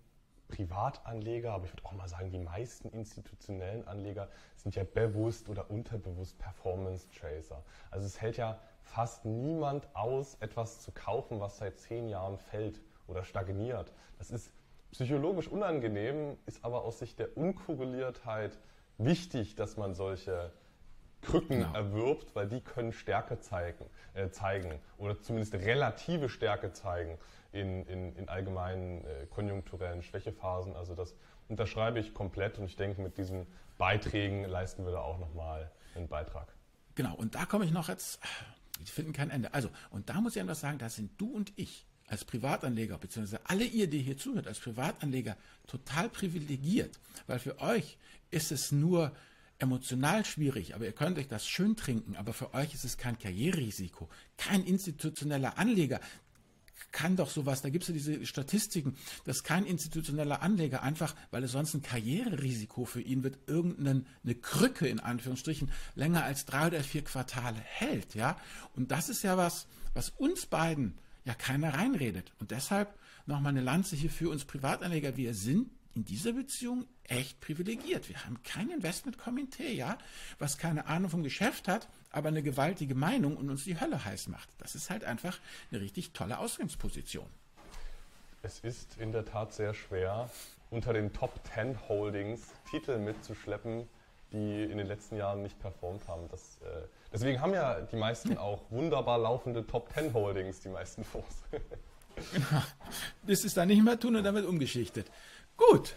[0.50, 5.70] Privatanleger, aber ich würde auch mal sagen, die meisten institutionellen Anleger sind ja bewusst oder
[5.70, 7.64] unterbewusst Performance Chaser.
[7.92, 12.82] Also es hält ja fast niemand aus, etwas zu kaufen, was seit zehn Jahren fällt
[13.08, 13.94] oder stagniert.
[14.18, 14.52] Das ist
[14.92, 18.58] psychologisch unangenehm, ist aber aus Sicht der Unkorreliertheit
[18.98, 20.52] wichtig, dass man solche
[21.22, 21.74] Krücken genau.
[21.74, 27.18] erwirbt, weil die können Stärke zeigen, äh, zeigen oder zumindest relative Stärke zeigen
[27.52, 30.76] in, in, in allgemeinen äh, konjunkturellen Schwächephasen.
[30.76, 31.16] Also das
[31.48, 36.08] unterschreibe ich komplett und ich denke, mit diesen Beiträgen leisten wir da auch nochmal einen
[36.08, 36.48] Beitrag.
[36.96, 38.20] Genau, und da komme ich noch jetzt,
[38.80, 39.54] die finden kein Ende.
[39.54, 43.40] Also, und da muss ich etwas sagen, da sind du und ich als Privatanleger, beziehungsweise
[43.46, 47.98] alle ihr, die hier zuhört, als Privatanleger total privilegiert, weil für euch
[48.32, 49.12] ist es nur
[49.60, 53.20] emotional schwierig, aber ihr könnt euch das schön trinken, aber für euch ist es kein
[53.20, 56.00] Karriererisiko, kein institutioneller Anleger
[56.92, 58.96] kann doch sowas, da gibt es ja diese Statistiken,
[59.26, 64.06] dass kein institutioneller Anleger einfach, weil es sonst ein Karriererisiko für ihn wird, irgendeine
[64.42, 68.38] Krücke in Anführungsstrichen länger als drei oder vier Quartale hält, ja.
[68.76, 72.32] Und das ist ja was, was uns beiden ja keiner reinredet.
[72.40, 75.18] Und deshalb nochmal eine Lanze hier für uns Privatanleger.
[75.18, 78.10] Wir sind in dieser Beziehung echt privilegiert.
[78.10, 79.98] Wir haben kein Investmentkomitee, ja,
[80.38, 84.28] was keine Ahnung vom Geschäft hat, aber eine gewaltige Meinung und uns die Hölle heiß
[84.28, 84.50] macht.
[84.60, 85.40] Das ist halt einfach
[85.72, 87.28] eine richtig tolle Ausgangsposition.
[88.42, 90.30] Es ist in der Tat sehr schwer,
[90.70, 93.88] unter den Top 10 Holdings Titel mitzuschleppen,
[94.32, 96.30] die in den letzten Jahren nicht performt haben.
[96.30, 101.04] Das, äh, deswegen haben ja die meisten auch wunderbar laufende Top 10 Holdings, die meisten
[101.04, 101.44] Fonds.
[102.32, 102.64] genau.
[103.24, 105.08] Das ist dann nicht mehr tun und damit umgeschichtet.
[105.68, 105.96] Gut.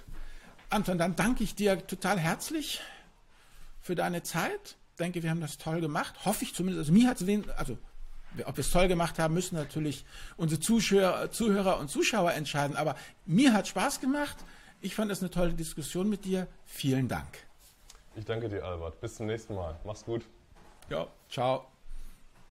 [0.70, 2.80] Anton, dann danke ich dir total herzlich
[3.80, 4.76] für deine Zeit.
[4.98, 6.24] Denke, wir haben das toll gemacht.
[6.24, 6.80] Hoffe ich zumindest.
[6.80, 7.78] Also mir hat es also
[8.46, 10.04] ob wir es toll gemacht haben, müssen natürlich
[10.36, 12.76] unsere Zuschauer, Zuhörer und Zuschauer entscheiden.
[12.76, 12.96] Aber
[13.26, 14.36] mir hat Spaß gemacht.
[14.80, 16.48] Ich fand es eine tolle Diskussion mit dir.
[16.64, 17.28] Vielen Dank.
[18.16, 19.00] Ich danke dir, Albert.
[19.00, 19.78] Bis zum nächsten Mal.
[19.84, 20.22] Mach's gut.
[20.88, 21.71] Ja, ciao.